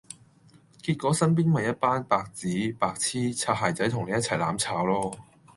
[0.81, 5.15] 結果身邊咪一班白紙、白癡、擦鞋仔同你一齊攬炒囉